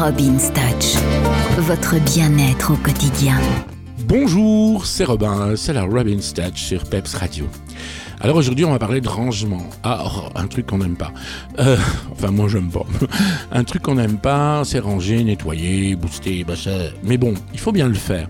Robin's 0.00 0.52
Touch, 0.52 0.94
votre 1.58 1.98
bien-être 2.14 2.72
au 2.72 2.76
quotidien. 2.76 3.36
Bonjour, 4.06 4.86
c'est 4.86 5.02
Robin, 5.02 5.56
c'est 5.56 5.72
la 5.72 5.82
Robin's 5.82 6.32
Touch 6.32 6.54
sur 6.54 6.84
Peps 6.84 7.14
Radio. 7.14 7.46
Alors 8.20 8.36
aujourd'hui, 8.36 8.64
on 8.64 8.70
va 8.70 8.78
parler 8.78 9.00
de 9.00 9.08
rangement. 9.08 9.68
Ah, 9.82 10.04
oh, 10.06 10.28
un 10.36 10.46
truc 10.46 10.66
qu'on 10.66 10.78
n'aime 10.78 10.96
pas. 10.96 11.12
Euh, 11.58 11.76
enfin, 12.12 12.30
moi, 12.30 12.46
j'aime 12.46 12.70
pas. 12.70 12.86
un 13.50 13.64
truc 13.64 13.82
qu'on 13.82 13.96
n'aime 13.96 14.18
pas, 14.18 14.62
c'est 14.64 14.78
ranger, 14.78 15.24
nettoyer, 15.24 15.96
booster. 15.96 16.46
Mais 17.02 17.16
bon, 17.18 17.34
il 17.52 17.58
faut 17.58 17.72
bien 17.72 17.88
le 17.88 17.94
faire. 17.94 18.28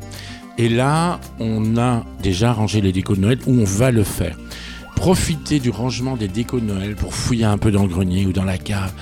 Et 0.57 0.71
là, 0.71 1.21
on 1.39 1.77
a 1.77 2.03
déjà 2.23 2.55
rangé 2.55 2.81
les 2.81 2.93
décos 2.93 3.15
de 3.15 3.21
Noël, 3.21 3.41
ou 3.47 3.61
on 3.61 3.65
va 3.65 3.91
le 3.91 4.05
faire. 4.05 4.39
Profitez 4.99 5.61
du 5.61 5.71
rangement 5.71 6.17
des 6.17 6.27
décos 6.27 6.59
de 6.59 6.65
Noël 6.65 6.97
pour 6.97 7.15
fouiller 7.15 7.45
un 7.45 7.57
peu 7.57 7.71
dans 7.71 7.83
le 7.83 7.89
grenier 7.89 8.27
ou 8.27 8.33
dans 8.33 8.45
la 8.45 8.59
cave. 8.59 8.93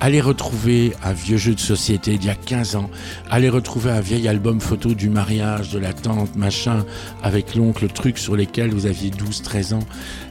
Allez 0.00 0.20
retrouver 0.20 0.94
un 1.04 1.12
vieux 1.12 1.36
jeu 1.36 1.54
de 1.54 1.60
société 1.60 2.18
d'il 2.18 2.26
y 2.26 2.30
a 2.30 2.34
15 2.34 2.74
ans. 2.74 2.90
Allez 3.30 3.48
retrouver 3.48 3.92
un 3.92 4.00
vieil 4.00 4.26
album 4.26 4.60
photo 4.60 4.94
du 4.94 5.08
mariage, 5.08 5.70
de 5.70 5.78
la 5.78 5.92
tante, 5.92 6.34
machin, 6.34 6.84
avec 7.22 7.54
l'oncle, 7.54 7.86
truc 7.86 8.18
sur 8.18 8.34
lesquels 8.34 8.70
vous 8.70 8.86
aviez 8.86 9.10
12, 9.10 9.42
13 9.42 9.74
ans. 9.74 9.86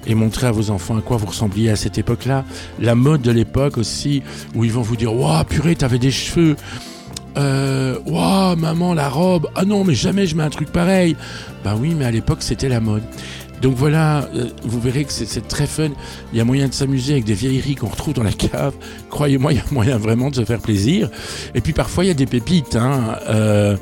Et 0.06 0.14
montrer 0.14 0.48
à 0.48 0.52
vos 0.52 0.72
enfants 0.72 0.98
à 0.98 1.02
quoi 1.02 1.16
vous 1.16 1.28
ressembliez 1.28 1.70
à 1.70 1.78
cette 1.78 1.98
époque-là. 1.98 2.44
La 2.80 2.94
mode 2.94 3.22
de 3.22 3.32
l'époque 3.32 3.78
aussi, 3.78 4.24
où 4.56 4.66
ils 4.66 4.74
vont 4.74 4.82
vous 4.82 4.98
dire, 4.98 5.16
waouh, 5.16 5.46
purée, 5.46 5.78
t'avais 5.78 6.00
des 6.00 6.12
cheveux. 6.12 6.58
Euh, 7.38 7.98
waouh, 8.06 8.58
maman, 8.58 8.94
la 8.94 9.08
robe. 9.08 9.48
Ah 9.56 9.64
non, 9.64 9.86
mais 9.86 9.96
jamais 9.96 10.28
je 10.28 10.36
mets 10.36 10.44
un 10.44 10.50
truc 10.50 10.70
pareil. 10.70 11.16
Bah 11.64 11.76
oui, 11.80 11.96
mais 11.98 12.04
à 12.04 12.12
l'époque, 12.12 12.40
c'était 12.42 12.70
la 12.70 12.82
mode. 12.82 13.04
Donc 13.64 13.76
voilà, 13.76 14.28
euh, 14.36 14.50
vous 14.66 14.82
verrez 14.82 15.06
que 15.06 15.14
c'est 15.14 15.48
très 15.48 15.68
fun. 15.68 15.92
Il 16.34 16.38
y 16.38 16.42
a 16.42 16.44
moyen 16.44 16.68
de 16.68 16.74
s'amuser 16.74 17.14
avec 17.14 17.24
des 17.24 17.34
vieilleries 17.34 17.76
qu'on 17.76 17.88
retrouve 17.88 18.14
dans 18.14 18.22
la 18.22 18.34
cave. 18.34 18.74
Croyez-moi, 19.10 19.54
il 19.54 19.56
y 19.56 19.62
a 19.62 19.66
moyen 19.72 19.98
vraiment 19.98 20.30
de 20.30 20.36
se 20.36 20.44
faire 20.44 20.60
plaisir. 20.60 21.10
Et 21.56 21.62
puis 21.62 21.72
parfois, 21.72 22.04
il 22.04 22.10
y 22.10 22.12
a 22.12 22.14
des 22.14 22.26
pépites. 22.26 22.76
Hein. 22.76 23.18
Euh, 23.30 23.78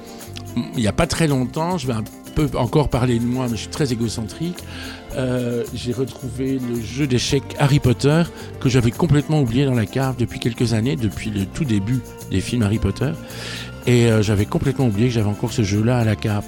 il 0.75 0.81
n'y 0.81 0.87
a 0.87 0.93
pas 0.93 1.07
très 1.07 1.25
longtemps, 1.25 1.79
je 1.79 1.87
vais 1.87 1.93
peu 2.31 2.49
encore 2.57 2.89
parler 2.89 3.19
de 3.19 3.25
moi, 3.25 3.47
mais 3.49 3.55
je 3.55 3.61
suis 3.61 3.69
très 3.69 3.91
égocentrique. 3.93 4.57
Euh, 5.15 5.63
j'ai 5.73 5.91
retrouvé 5.91 6.59
le 6.59 6.81
jeu 6.81 7.05
d'échecs 7.05 7.55
Harry 7.59 7.79
Potter 7.79 8.23
que 8.59 8.69
j'avais 8.69 8.91
complètement 8.91 9.41
oublié 9.41 9.65
dans 9.65 9.73
la 9.73 9.85
cave 9.85 10.15
depuis 10.17 10.39
quelques 10.39 10.73
années, 10.73 10.95
depuis 10.95 11.29
le 11.29 11.45
tout 11.45 11.65
début 11.65 11.99
des 12.29 12.41
films 12.41 12.63
Harry 12.63 12.79
Potter. 12.79 13.11
Et 13.87 14.05
euh, 14.05 14.21
j'avais 14.21 14.45
complètement 14.45 14.87
oublié 14.87 15.07
que 15.07 15.13
j'avais 15.13 15.29
encore 15.29 15.51
ce 15.51 15.63
jeu-là 15.63 15.97
à 15.97 16.05
la 16.05 16.15
cave. 16.15 16.43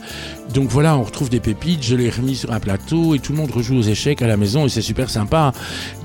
Donc 0.54 0.70
voilà, 0.70 0.98
on 0.98 1.04
retrouve 1.04 1.30
des 1.30 1.40
pépites, 1.40 1.84
je 1.84 1.96
l'ai 1.96 2.10
remis 2.10 2.36
sur 2.36 2.52
un 2.52 2.60
plateau 2.60 3.16
et 3.16 3.20
tout 3.20 3.32
le 3.32 3.40
monde 3.40 3.50
rejoue 3.50 3.78
aux 3.78 3.82
échecs 3.82 4.22
à 4.22 4.28
la 4.28 4.38
maison 4.38 4.66
et 4.66 4.70
c'est 4.70 4.82
super 4.82 5.10
sympa. 5.10 5.52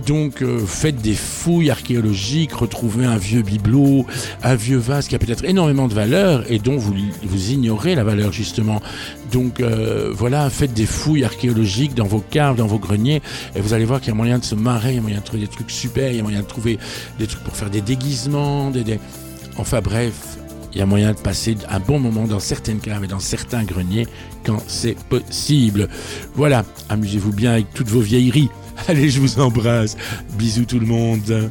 Donc 0.06 0.43
euh, 0.43 0.59
faites 0.61 0.97
des 1.03 1.15
fouilles 1.15 1.71
archéologiques, 1.71 2.55
retrouvez 2.55 3.05
un 3.05 3.19
vieux 3.19 3.43
bibelot, 3.43 4.06
un 4.43 4.55
vieux 4.55 4.79
vase 4.79 5.06
qui 5.09 5.17
a 5.17 5.19
peut-être 5.19 5.45
énormément 5.45 5.87
de 5.87 5.95
valeur 5.95 6.51
et 6.51 6.59
dont 6.59 6.79
vous, 6.79 6.95
vous 7.23 7.51
ignorez 7.51 7.95
la 7.95 8.05
valeur 8.05 8.33
justement. 8.33 8.81
Donc 9.31 9.61
euh, 9.69 10.11
voilà, 10.12 10.48
faites 10.50 10.72
des 10.72 10.86
fouilles 10.86 11.24
archéologiques 11.24 11.94
dans 11.94 12.06
vos 12.06 12.20
caves, 12.20 12.56
dans 12.56 12.66
vos 12.66 12.78
greniers 12.78 13.22
et 13.55 13.61
vous 13.61 13.75
allez 13.75 13.84
voir 13.84 14.00
qu'il 14.00 14.08
y 14.08 14.12
a 14.12 14.14
moyen 14.14 14.38
de 14.38 14.44
se 14.44 14.55
marrer, 14.55 14.91
il 14.91 14.97
y 14.97 14.98
a 14.98 15.02
moyen 15.02 15.19
de 15.19 15.25
trouver 15.25 15.42
des 15.42 15.48
trucs 15.48 15.70
super, 15.70 16.10
il 16.10 16.16
y 16.16 16.20
a 16.20 16.22
moyen 16.22 16.41
de 16.41 16.47
trouver 16.47 16.78
des 17.19 17.27
trucs 17.27 17.44
pour 17.44 17.56
faire 17.56 17.70
des 17.70 17.80
déguisements, 17.80 18.70
des... 18.70 18.84
des... 18.84 18.98
Enfin 19.56 19.80
bref, 19.80 20.38
il 20.72 20.78
y 20.78 20.83
a 20.83 20.86
moyen 20.86 21.12
de 21.12 21.19
passer 21.19 21.56
un 21.69 21.80
bon 21.80 21.98
moment 21.98 22.27
dans 22.27 22.41
certaines 22.41 22.78
caves 22.78 23.05
et 23.05 23.08
dans 23.08 23.20
certains 23.20 23.64
greniers 23.64 24.06
quand 24.44 24.62
c'est 24.66 24.97
possible. 24.97 25.88
Voilà, 26.34 26.64
amusez-vous 26.88 27.32
bien 27.32 27.53
avec 27.53 27.72
toutes 27.75 27.88
vos 27.88 28.00
vieilleries. 28.00 28.50
Allez, 28.88 29.10
je 29.10 29.20
vous 29.20 29.41
embrasse. 29.41 29.97
Bisous 30.38 30.64
tout 30.64 30.78
le 30.78 30.86
monde. 30.86 31.50